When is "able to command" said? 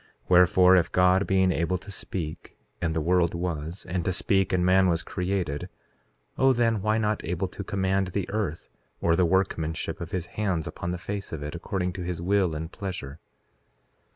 7.23-8.07